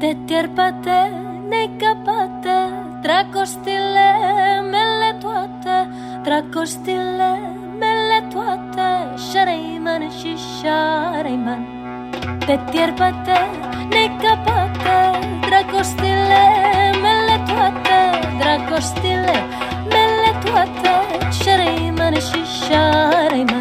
[0.00, 0.98] Tetierpate,
[1.48, 2.58] necapate,
[3.02, 4.08] dracostile
[4.70, 5.76] mele toate,
[6.22, 7.30] dracostile
[7.78, 8.88] mele toate,
[9.32, 11.66] șareiman și șareiman.
[12.46, 13.38] Tetierpate,
[13.90, 14.98] necapate,
[15.48, 16.42] dracostile
[17.02, 17.98] mele toate,
[18.38, 19.36] dracostile
[19.92, 20.92] mele toate,
[21.42, 23.59] șareiman și șareiman.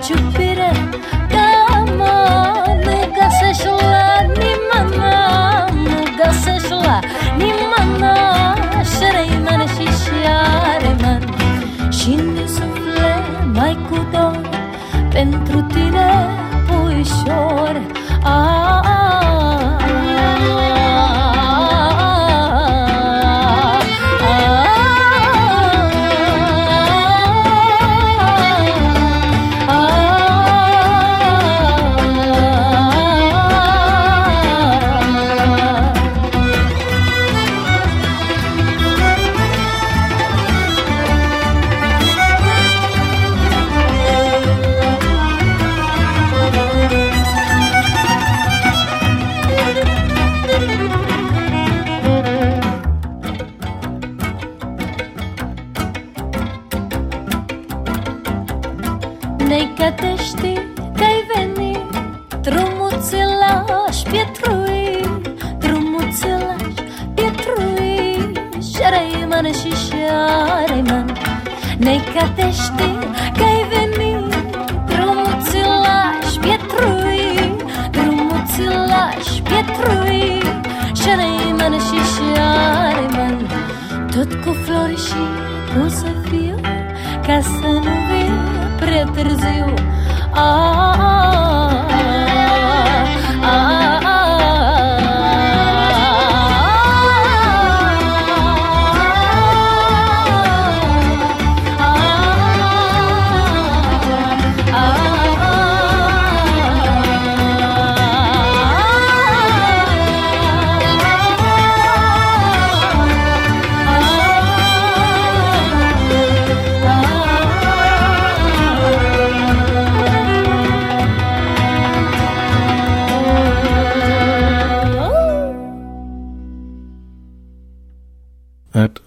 [0.00, 0.31] 就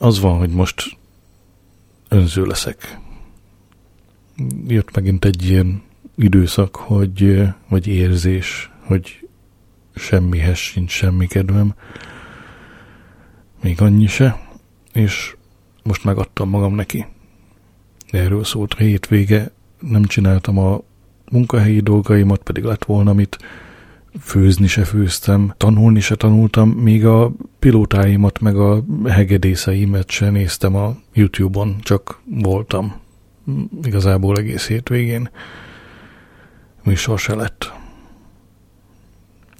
[0.06, 0.98] az van, hogy most
[2.10, 3.00] önző leszek.
[4.68, 5.82] Jött megint egy ilyen
[6.16, 9.28] időszak, hogy, vagy érzés, hogy
[9.96, 11.76] semmihez sincs semmi kedvem,
[13.62, 14.48] még annyi se,
[14.94, 15.36] és
[15.84, 17.06] most megadtam magam neki.
[18.10, 20.82] Erről szólt a hétvége, nem csináltam a
[21.32, 23.38] munkahelyi dolgaimat, pedig lett volna mit,
[24.20, 30.96] főzni se főztem, tanulni se tanultam, még a pilótáimat meg a hegedészeimet se néztem a
[31.14, 33.04] YouTube-on, csak voltam
[33.84, 35.30] igazából egész hétvégén.
[36.84, 37.74] Műsor se lett.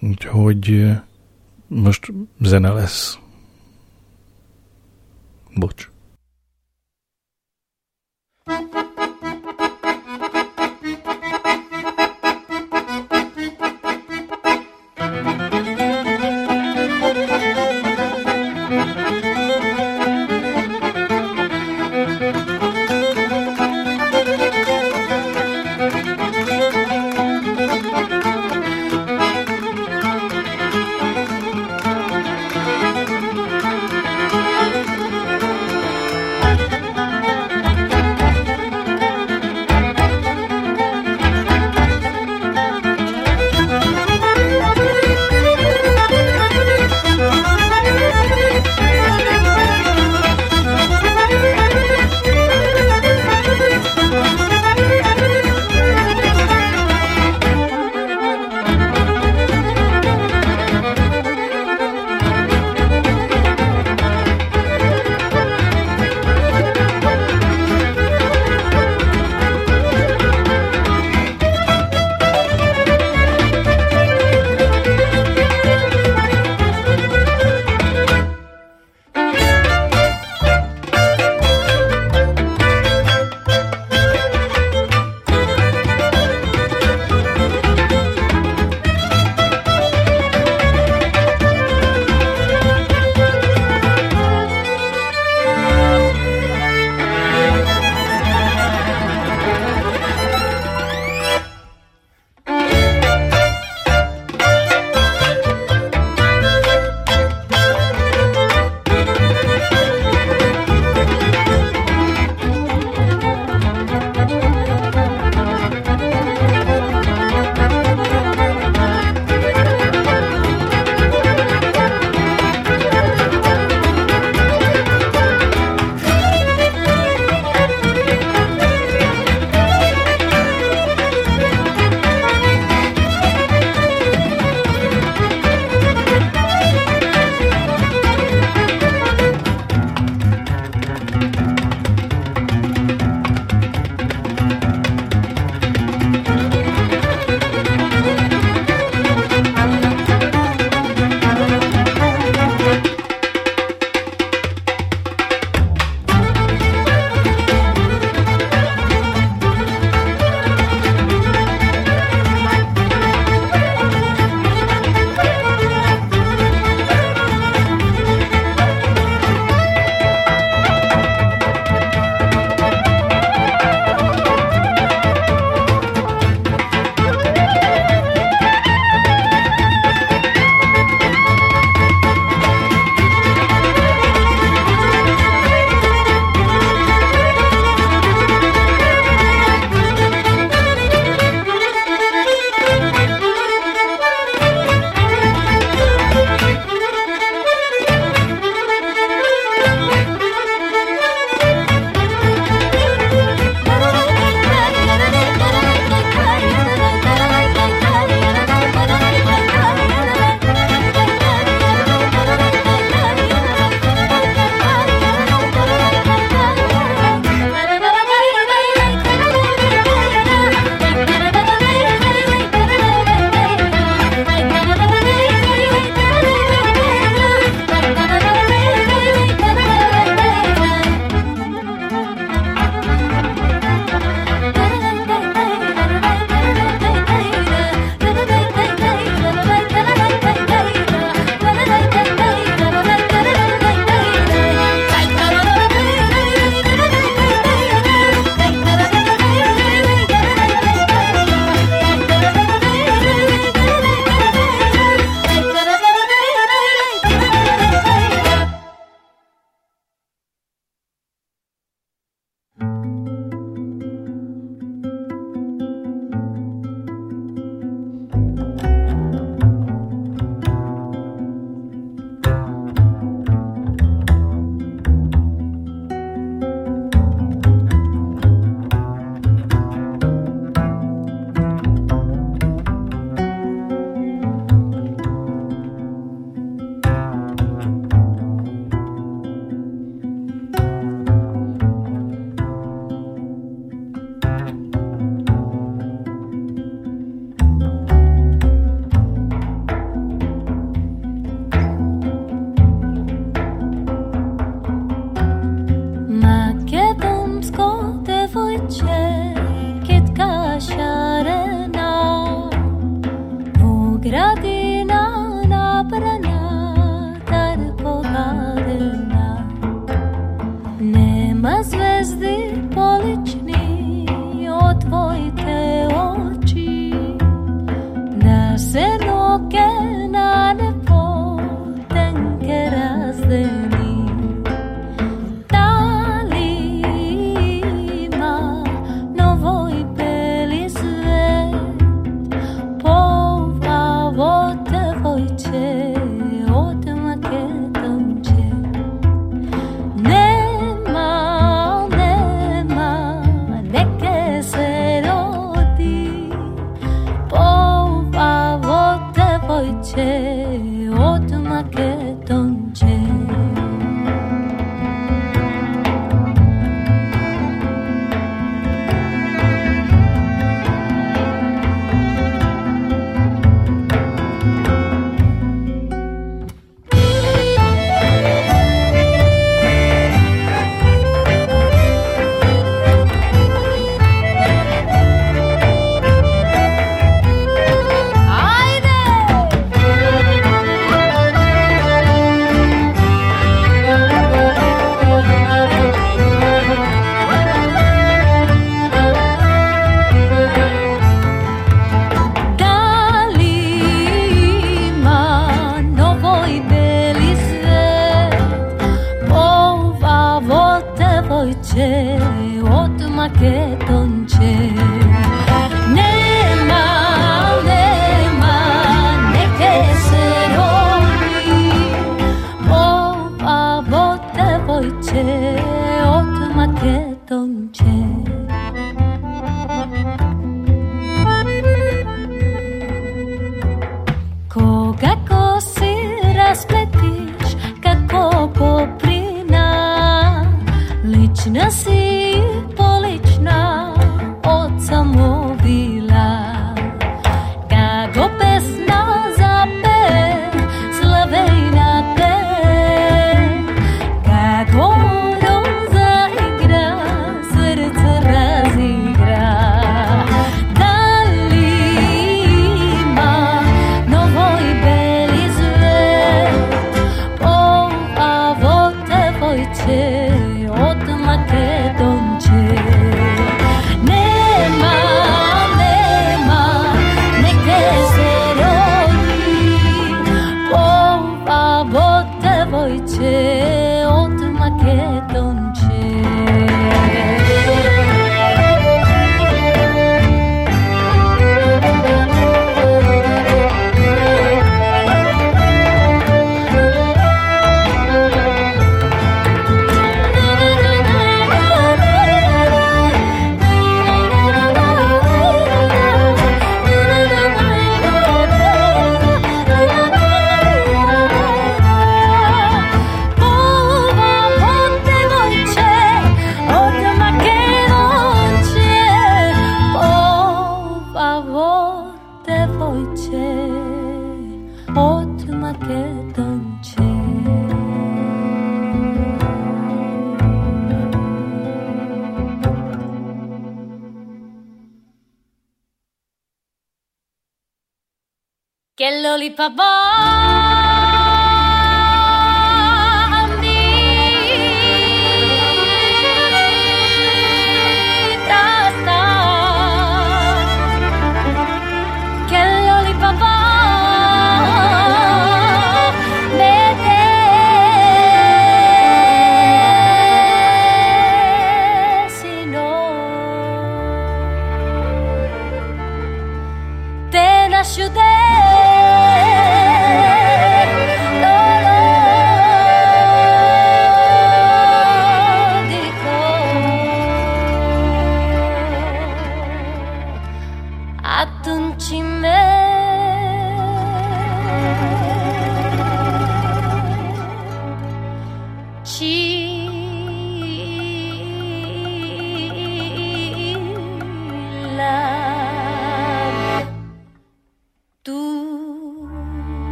[0.00, 0.90] Úgyhogy
[1.66, 3.18] most zene lesz.
[5.54, 5.93] Bocs.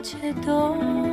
[0.00, 1.09] 一切都。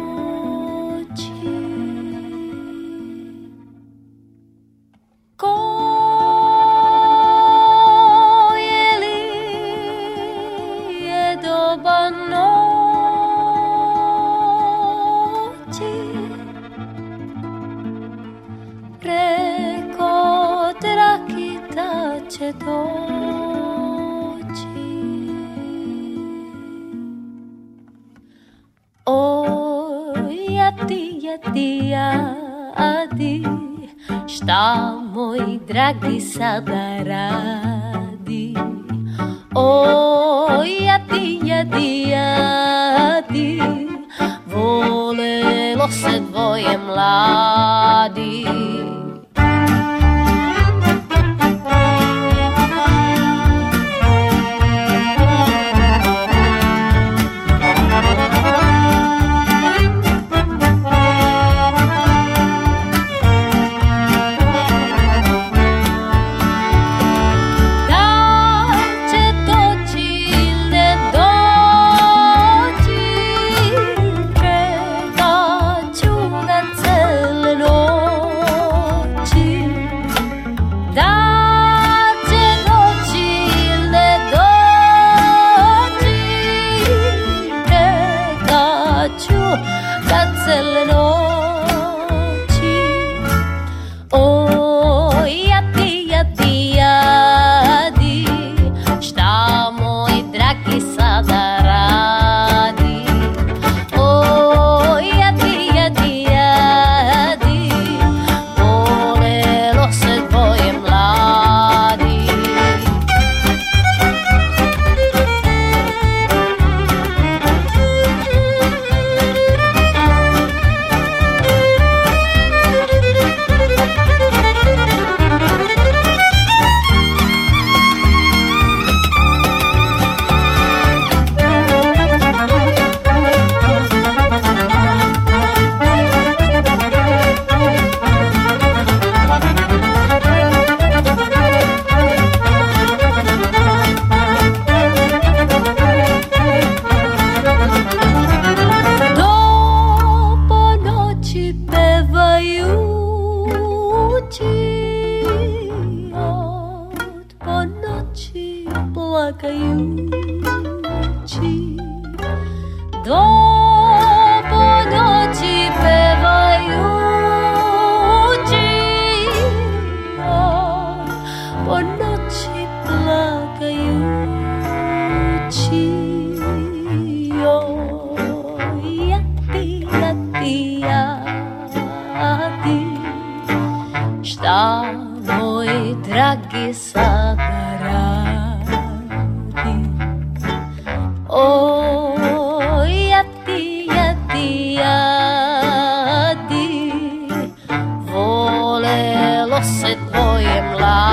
[199.07, 201.06] chtělo se tvoje mlá.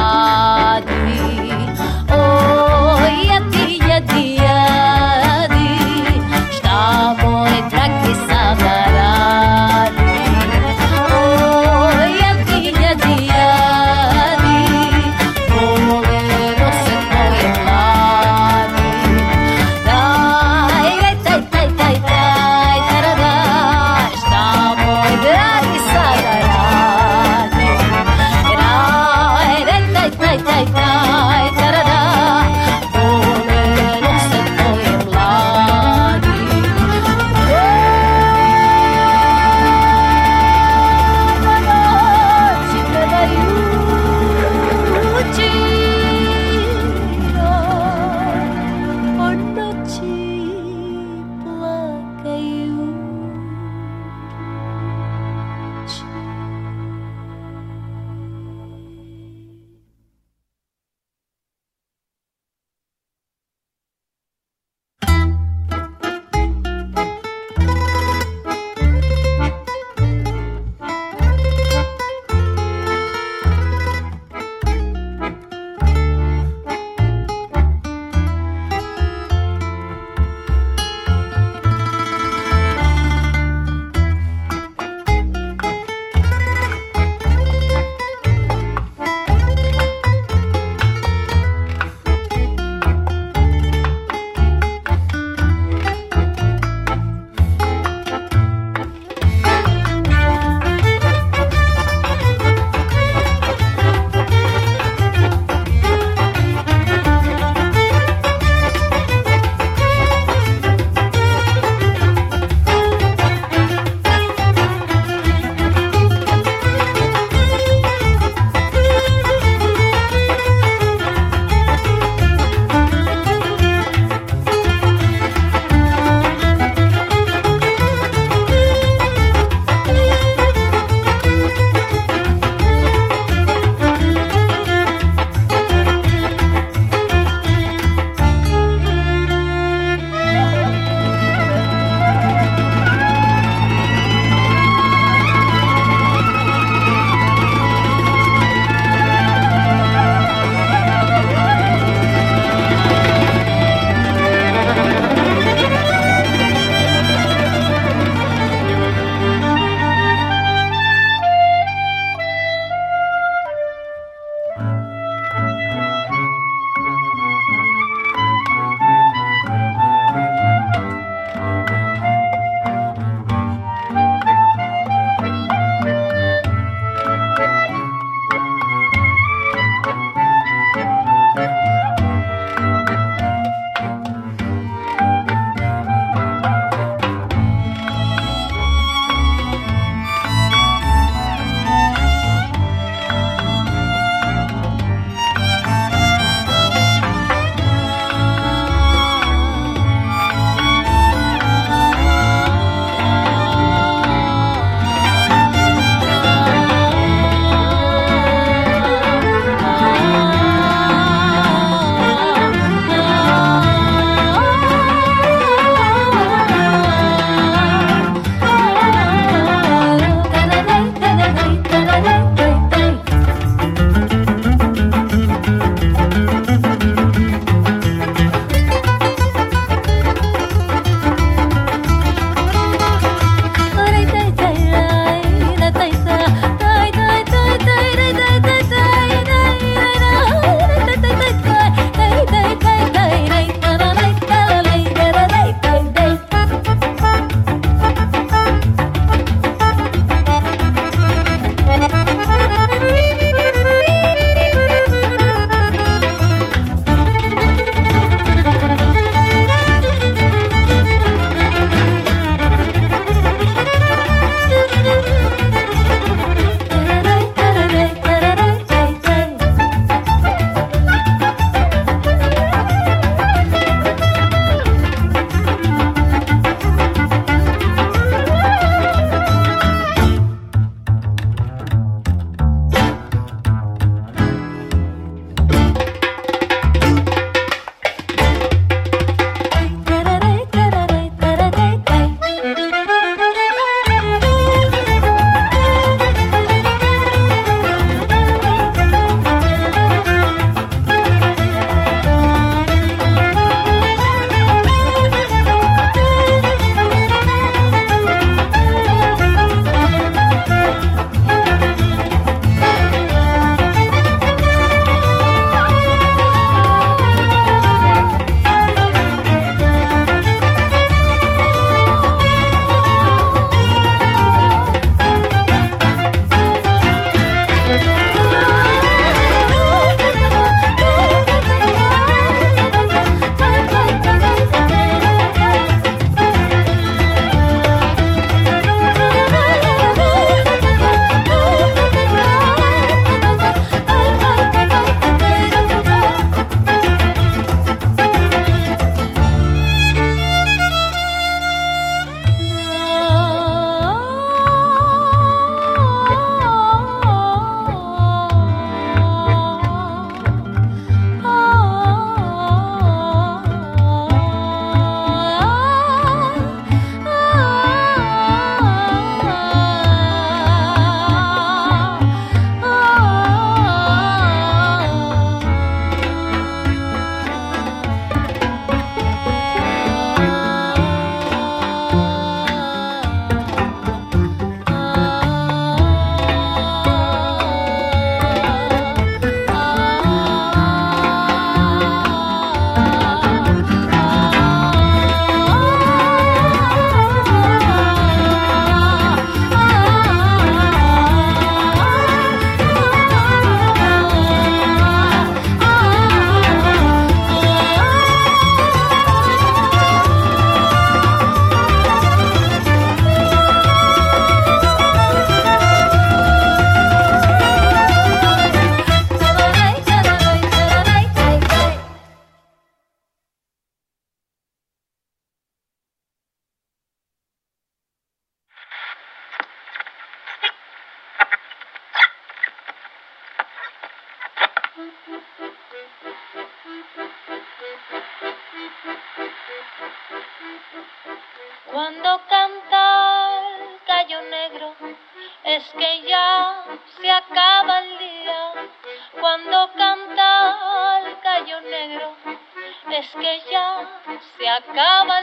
[454.67, 455.14] Se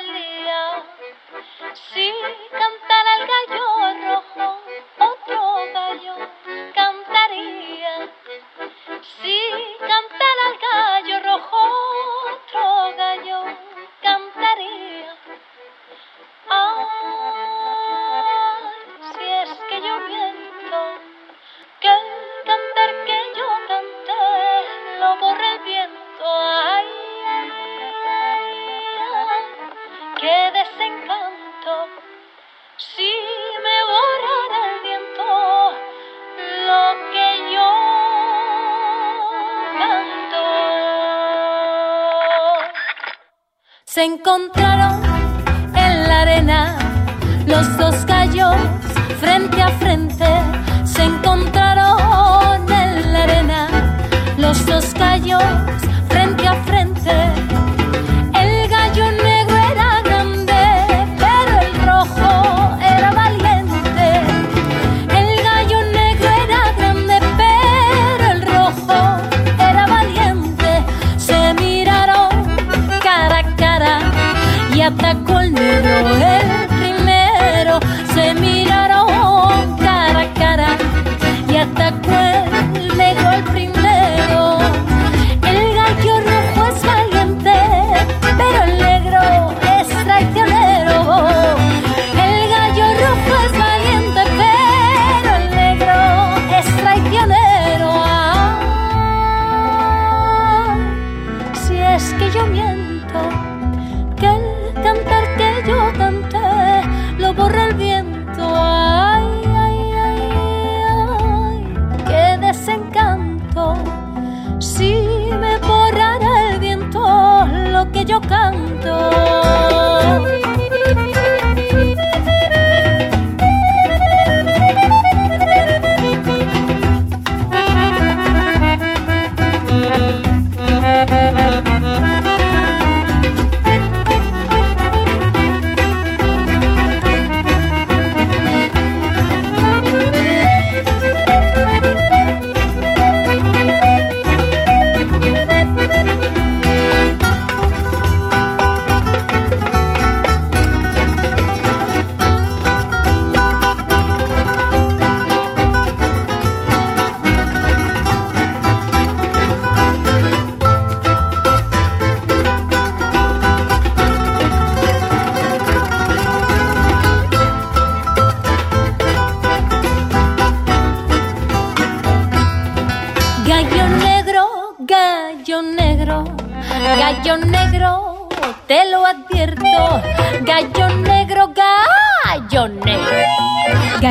[55.39, 55.60] 안녕.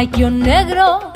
[0.08, 1.09] cayó negro.